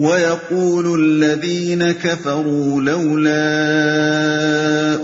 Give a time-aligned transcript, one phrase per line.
[0.00, 3.44] وَيَقُولُ الَّذِينَ كَفَرُوا لَوْلَا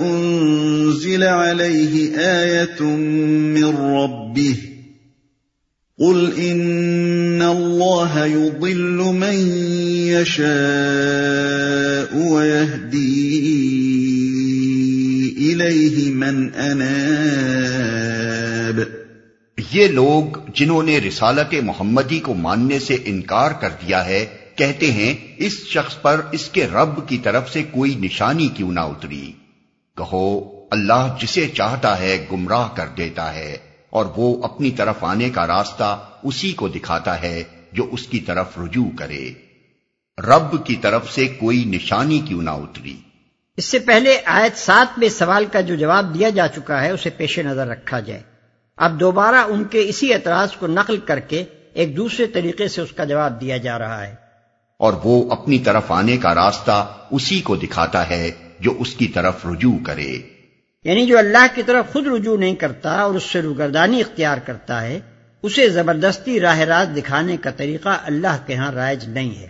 [0.00, 2.82] أُنزِلَ عَلَيْهِ آيَةٌ
[3.56, 4.56] مِّن رَّبِّهِ
[6.00, 9.36] قُلْ إِنَّ اللَّهَ يُضِلُّ مَن
[10.16, 10.48] يَشَاءُ
[12.32, 13.36] وَيَهْدِي
[15.38, 17.46] إِلَيْهِ مَنْ أَنَابَ
[19.72, 25.14] یہ لوگ جنہوں نے رسالت محمدی کو ماننے سے انکار کر دیا ہے کہتے ہیں،
[25.36, 29.32] اس شخص پر اس کے رب کی طرف سے کوئی نشانی کیوں نہ اتری؟
[29.96, 30.26] کہو،
[30.70, 33.56] اللہ جسے چاہتا ہے گمراہ کر دیتا ہے،
[33.90, 37.42] اور وہ اپنی طرف آنے کا راستہ اسی کو دکھاتا ہے
[37.72, 39.32] جو اس کی طرف رجوع کرے۔
[40.18, 42.96] رب کی طرف سے کوئی نشانی کیوں نہ اتری؟
[43.56, 47.10] اس سے پہلے آیت سات میں سوال کا جو جواب دیا جا چکا ہے، اسے
[47.10, 48.22] پیش نظر رکھا جائے۔
[48.76, 51.44] اب دوبارہ ان کے اسی اعتراض کو نقل کر کے
[51.74, 54.14] ایک دوسرے طریقے سے اس کا جواب دیا جا رہا ہے۔
[54.78, 59.46] اور وہ اپنی طرف آنے کا راستہ اسی کو دکھاتا ہے جو اس کی طرف
[59.46, 60.18] رجوع کرے۔
[60.84, 64.82] یعنی جو اللہ کی طرف خود رجوع نہیں کرتا اور اس سے روگردانی اختیار کرتا
[64.82, 65.00] ہے،
[65.42, 69.48] اسے زبردستی راہ راست دکھانے کا طریقہ اللہ کے ہاں رائج نہیں ہے۔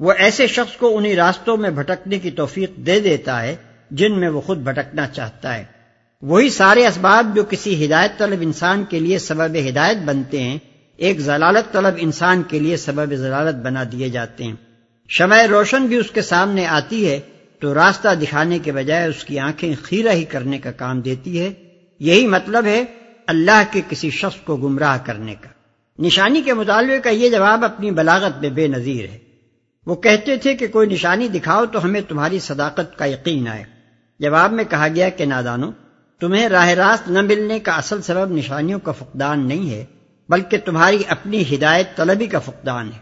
[0.00, 3.56] وہ ایسے شخص کو انہی راستوں میں بھٹکنے کی توفیق دے دیتا ہے
[3.90, 5.64] جن میں وہ خود بھٹکنا چاہتا ہے۔
[6.22, 10.58] وہی سارے اسباب جو کسی ہدایت طلب انسان کے لیے سبب ہدایت بنتے ہیں
[11.02, 14.52] ایک ضلالت طلب انسان کے لیے سبب ضلالت بنا دیے جاتے ہیں۔
[15.08, 17.20] شمع روشن بھی اس کے سامنے آتی ہے،
[17.60, 21.52] تو راستہ دکھانے کے بجائے اس کی آنکھیں خیرہ ہی کرنے کا کام دیتی ہے۔
[22.00, 22.84] یہی مطلب ہے
[23.26, 25.48] اللہ کے کسی شخص کو گمراہ کرنے کا۔
[25.98, 29.18] نشانی کے مطالبے کا یہ جواب اپنی بلاغت میں بے نظیر ہے۔
[29.86, 33.64] وہ کہتے تھے کہ کوئی نشانی دکھاؤ تو ہمیں تمہاری صداقت کا یقین آئے۔
[34.20, 35.70] جواب میں کہا گیا کہ نادانو،
[36.20, 39.84] تمہیں راہ راست نہ ملنے کا اصل سبب نشانیوں کا فقدان نہیں ہے۔
[40.28, 42.98] بلکہ تمہاری اپنی ہدایت طلبی کا فقدان ہے۔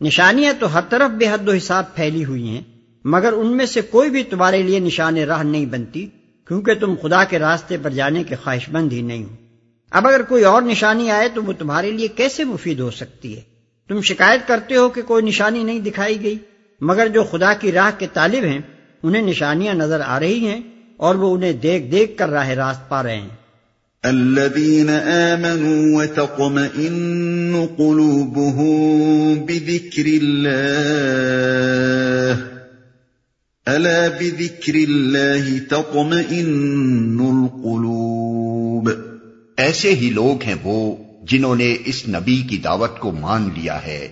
[0.00, 2.62] نشانیاں تو ہر طرف بے حد و حساب پھیلی ہوئی ہیں،
[3.04, 6.06] مگر ان میں سے کوئی بھی تمہارے لیے نشان راہ نہیں بنتی،
[6.48, 9.34] کیونکہ تم خدا کے راستے پر جانے کے خواہش مند ہی نہیں ہو۔
[9.90, 13.40] اب اگر کوئی اور نشانی آئے تو وہ تمہارے لیے کیسے مفید ہو سکتی ہے؟
[13.88, 16.38] تم شکایت کرتے ہو کہ کوئی نشانی نہیں دکھائی گئی،
[16.80, 18.60] مگر جو خدا کی راہ کے طالب ہیں،
[19.02, 20.60] انہیں نشانیاں نظر آ رہی ہیں
[20.96, 23.43] اور وہ انہیں دیکھ دیکھ کر راہ راست پا رہے ہیں۔
[24.04, 30.74] الذين آمنوا وتطمئن قلوبهم بذكر الله
[33.68, 38.90] ألا بذكر الله تطمئن القلوب
[39.56, 44.08] ایسے ہی لوگ ہیں وہ جنہوں نے اس نبی کی دعوت کو مان لیا ہے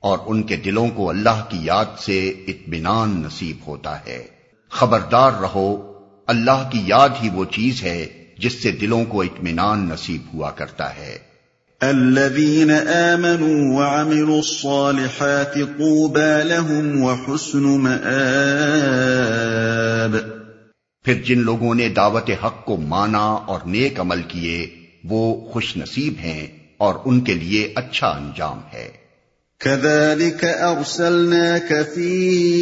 [0.00, 4.22] اور ان کے دلوں کو اللہ کی یاد سے اطمینان نصیب ہوتا ہے۔
[4.68, 5.92] خبردار رہو،
[6.26, 10.96] اللہ کی یاد ہی وہ چیز ہے جس سے دلوں کو اطمینان نصیب ہوا کرتا
[10.96, 11.18] ہے۔
[11.80, 20.16] الذين آمنوا وعملوا الصالحات طوبى لهم وحسن مآب۔
[21.04, 24.66] پھر جن لوگوں نے دعوت حق کو مانا اور نیک عمل کیے
[25.04, 26.46] وہ خوش نصیب ہیں
[26.78, 28.88] اور ان کے لیے اچھا انجام ہے۔
[29.58, 32.52] كذلك أرسلناك في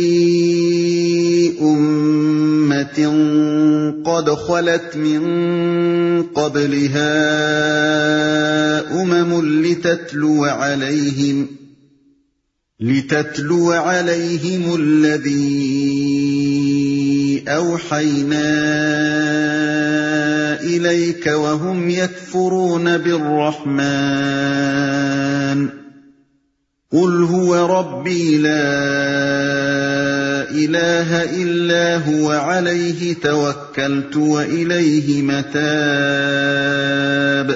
[1.61, 3.03] أمة
[4.05, 7.11] قد خلت من قبلها
[9.03, 11.47] أمم لتتلو عليهم
[12.81, 15.91] لتتلو عليهم الذي
[17.49, 18.51] أوحينا
[20.61, 24.61] إليك وهم يكفرون بالرحمن
[26.93, 28.81] قل هو ربي لا
[30.51, 37.53] الہ الا هو علیہ توکلت وإلیہ متاب۔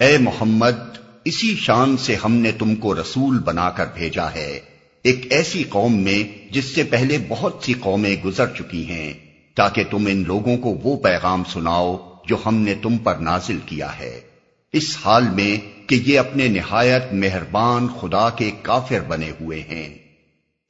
[0.00, 4.60] اے محمد، اسی شان سے ہم نے تم کو رسول بنا کر بھیجا ہے۔
[5.02, 9.12] ایک ایسی قوم میں جس سے پہلے بہت سی قومیں گزر چکی ہیں،
[9.54, 11.96] تاکہ تم ان لوگوں کو وہ پیغام سناؤ
[12.28, 14.33] جو ہم نے تم پر نازل کیا ہے۔
[14.74, 19.98] اس حال میں کہ یہ اپنے نہایت مہربان خدا کے کافر بنے ہوئے ہیں۔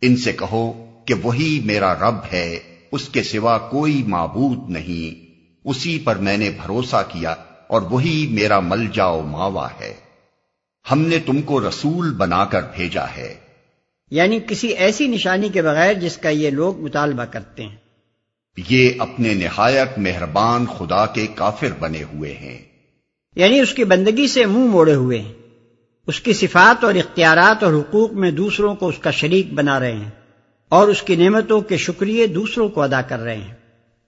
[0.00, 2.58] ان سے کہو کہ وہی میرا رب ہے
[2.92, 5.32] اس کے سوا کوئی معبود نہیں۔
[5.64, 7.34] اسی پر میں نے بھروسہ کیا
[7.66, 9.94] اور وہی میرا مل جاؤ ماوا ہے۔
[10.90, 13.34] ہم نے تم کو رسول بنا کر بھیجا ہے۔
[14.10, 17.76] یعنی کسی ایسی نشانی کے بغیر جس کا یہ لوگ مطالبہ کرتے ہیں۔
[18.68, 22.73] یہ اپنے نہایت مہربان خدا کے کافر بنے ہوئے ہیں۔
[23.34, 25.32] یعنی اس کی بندگی سے منہ موڑے ہوئے ہیں
[26.06, 29.92] اس کی صفات اور اختیارات اور حقوق میں دوسروں کو اس کا شریک بنا رہے
[29.92, 30.10] ہیں
[30.68, 33.64] اور اس کی نعمتوں کے شکریہ دوسروں کو ادا کر رہے ہیں۔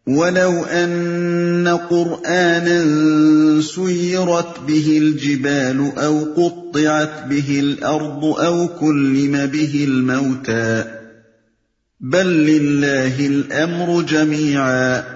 [0.07, 2.85] ولو أن قرآنا
[3.75, 10.83] سيرت به الجبال أو قطعت به الأرض أو كلم به الموتى
[12.01, 15.16] بل لله الأمر جميعا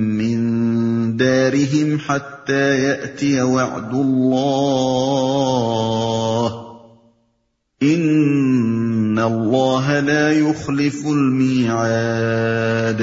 [1.21, 4.57] دارهم حتى ياتي وعد الله.
[7.81, 13.01] ان الله لا يخلف الميعاد.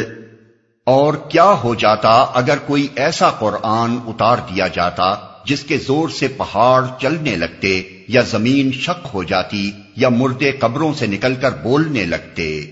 [0.84, 6.28] اور کیا ہو جاتا اگر کوئی ایسا قرآن اتار دیا جاتا جس کے زور سے
[6.28, 12.04] پہاڑ چلنے لگتے یا زمین شک ہو جاتی یا مردے قبروں سے نکل کر بولنے
[12.04, 12.64] لگتے؟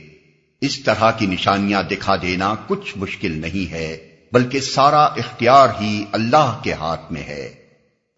[0.60, 6.58] اس طرح کی نشانیاں دکھا دینا کچھ مشکل نہیں ہے۔ بلکہ سارا اختیار ہی اللہ
[6.62, 7.55] کے ہاتھ میں ہے۔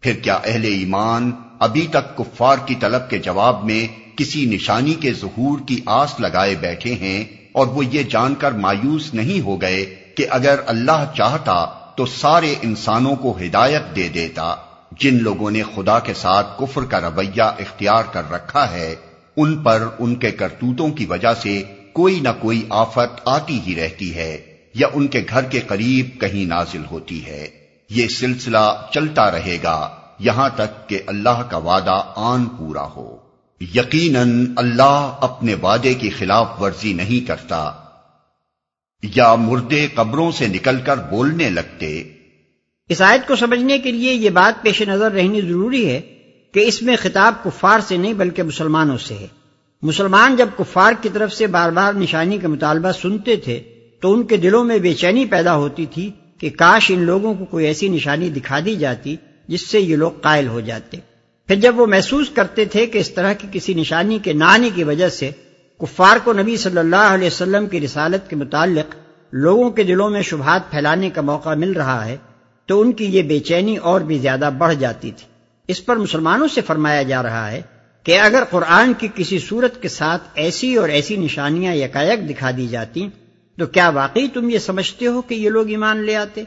[0.01, 5.13] پھر کیا اہل ایمان ابھی تک کفار کی طلب کے جواب میں کسی نشانی کے
[5.13, 9.95] ظہور کی آس لگائے بیٹھے ہیں اور وہ یہ جان کر مایوس نہیں ہو گئے
[10.15, 11.65] کہ اگر اللہ چاہتا
[11.97, 14.55] تو سارے انسانوں کو ہدایت دے دیتا۔
[14.99, 18.95] جن لوگوں نے خدا کے ساتھ کفر کا رویہ اختیار کر رکھا ہے،
[19.37, 21.63] ان پر ان کے کرتوتوں کی وجہ سے
[21.93, 26.45] کوئی نہ کوئی آفت آتی ہی رہتی ہے۔ یا ان کے گھر کے قریب کہیں
[26.45, 27.47] نازل ہوتی ہے،
[27.89, 33.17] یہ سلسلہ چلتا رہے گا یہاں تک کہ اللہ کا وعدہ آن پورا ہو۔
[33.75, 37.71] یقیناً اللہ اپنے وعدے کی خلاف ورزی نہیں کرتا۔
[39.15, 42.03] یا مردے قبروں سے نکل کر بولنے لگتے۔
[42.89, 46.01] اس آیت کو سمجھنے کے لیے یہ بات پیش نظر رہنی ضروری ہے
[46.53, 49.27] کہ اس میں خطاب کفار سے نہیں بلکہ مسلمانوں سے ہے۔
[49.81, 54.23] مسلمان جب کفار کی طرف سے بار بار نشانی کا مطالبہ سنتے تھے تو ان
[54.23, 57.89] کے دلوں میں بے چینی پیدا ہوتی تھی کہ کاش ان لوگوں کو کوئی ایسی
[57.89, 59.15] نشانی دکھا دی جاتی
[59.47, 60.97] جس سے یہ لوگ قائل ہو جاتے۔
[61.47, 64.69] پھر جب وہ محسوس کرتے تھے کہ اس طرح کی کسی نشانی کے نہ آنے
[64.75, 65.31] کی وجہ سے
[65.77, 68.95] کفار کو نبی صلی اللہ علیہ وسلم کی رسالت کے متعلق
[69.31, 72.17] لوگوں کے دلوں میں شبہات پھیلانے کا موقع مل رہا ہے،
[72.65, 75.27] تو ان کی یہ بے چینی اور بھی زیادہ بڑھ جاتی تھی۔
[75.67, 77.61] اس پر مسلمانوں سے فرمایا جا رہا ہے
[78.03, 82.67] کہ اگر قرآن کی کسی صورت کے ساتھ ایسی اور ایسی نشانیاں یکایک دکھا دی
[82.67, 83.09] جاتی
[83.59, 86.43] تو کیا واقعی تم یہ سمجھتے ہو کہ یہ لوگ ایمان لے آتے؟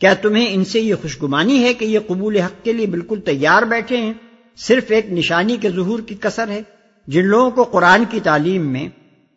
[0.00, 3.62] کیا تمہیں ان سے یہ خوشگمانی ہے کہ یہ قبول حق کے لیے بالکل تیار
[3.62, 4.12] بیٹھے ہیں؟
[4.56, 6.62] صرف ایک نشانی کے ظہور کی کثر ہے،
[7.06, 8.88] جن لوگوں کو قرآن کی تعلیم میں،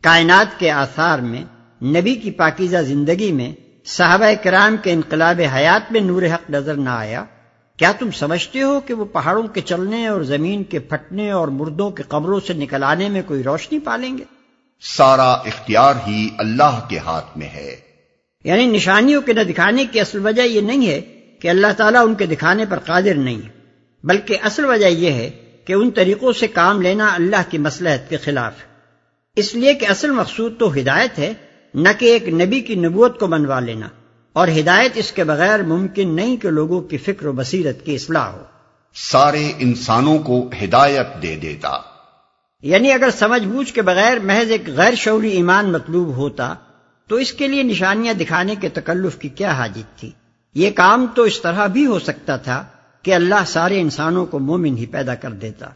[0.02, 1.44] کائنات کے آثار میں،
[1.86, 3.54] نبی کی پاکیزہ زندگی میں،
[3.86, 7.26] صحابہ کرام کے انقلاب حیات میں نور حق نظر نہ آیا؟
[7.78, 11.92] کیا تم سمجھتے ہو کہ وہ پہاڑوں کے چلنے اور زمین کے پھٹنے اور مردوں
[11.92, 14.37] کے قبروں سے نکل آنے میں کوئی روشنی پالیں گے؟
[14.82, 17.76] سارا اختیار ہی اللہ کے ہاتھ میں ہے۔
[18.44, 21.02] یعنی نشانیوں کے نہ دکھانے کی اصل وجہ یہ نہیں ہے
[21.42, 23.42] کہ اللہ تعالیٰ ان کے دکھانے پر قادر نہیں
[24.04, 25.30] بلکہ اصل وجہ یہ ہے
[25.66, 28.54] کہ ان طریقوں سے کام لینا اللہ کی مسلحت کے خلاف۔
[29.36, 31.34] اس لیے کہ اصل مقصود تو ہدایت ہے
[31.74, 33.90] نہ کہ ایک نبی کی نبوت کو منوا لینا۔
[34.34, 38.28] اور ہدایت اس کے بغیر ممکن نہیں کہ لوگوں کی فکر و بصیرت کی اصلاح
[38.28, 38.44] ہو۔
[38.96, 41.97] سارے انسانوں کو ہدایت دے دیتا۔
[42.62, 46.56] یعنی اگر سمجھ بوجھ کے بغیر محض ایک غیر شعوری ایمان مطلوب ہوتا،
[47.08, 50.12] تو اس کے لیے نشانیاں دکھانے کے تکلف کی کیا حاجت تھی؟
[50.56, 52.66] یہ کام تو اس طرح بھی ہو سکتا تھا
[53.04, 55.70] کہ اللہ سارے انسانوں کو مومن ہی پیدا کر دیتا۔